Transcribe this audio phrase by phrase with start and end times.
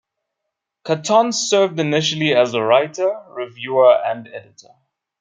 [0.83, 4.69] Catton served initially as a writer, reviewer, and editor.